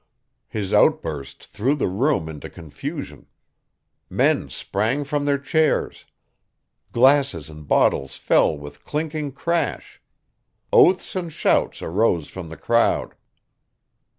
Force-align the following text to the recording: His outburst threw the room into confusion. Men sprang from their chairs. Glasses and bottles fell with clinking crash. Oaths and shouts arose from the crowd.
His 0.47 0.73
outburst 0.73 1.45
threw 1.45 1.75
the 1.75 1.87
room 1.87 2.27
into 2.27 2.49
confusion. 2.49 3.27
Men 4.09 4.49
sprang 4.49 5.03
from 5.03 5.25
their 5.25 5.37
chairs. 5.37 6.07
Glasses 6.91 7.51
and 7.51 7.67
bottles 7.67 8.15
fell 8.15 8.57
with 8.57 8.83
clinking 8.83 9.31
crash. 9.33 10.01
Oaths 10.73 11.15
and 11.15 11.31
shouts 11.31 11.83
arose 11.83 12.29
from 12.29 12.49
the 12.49 12.57
crowd. 12.57 13.13